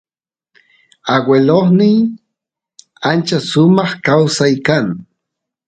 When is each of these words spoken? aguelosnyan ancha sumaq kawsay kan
aguelosnyan 1.15 1.97
ancha 3.09 3.37
sumaq 3.49 3.89
kawsay 4.05 4.53
kan 4.67 4.85